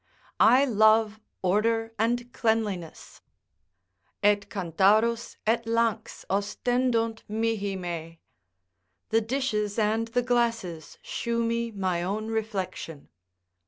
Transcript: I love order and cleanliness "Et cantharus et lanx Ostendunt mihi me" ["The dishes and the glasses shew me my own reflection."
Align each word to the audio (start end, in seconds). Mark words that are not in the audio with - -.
I 0.39 0.65
love 0.65 1.19
order 1.43 1.93
and 1.99 2.33
cleanliness 2.33 3.21
"Et 4.23 4.49
cantharus 4.49 5.35
et 5.45 5.63
lanx 5.67 6.25
Ostendunt 6.27 7.21
mihi 7.29 7.75
me" 7.75 8.19
["The 9.09 9.21
dishes 9.21 9.77
and 9.77 10.07
the 10.07 10.23
glasses 10.23 10.97
shew 11.03 11.43
me 11.43 11.69
my 11.69 12.01
own 12.01 12.29
reflection." 12.29 13.09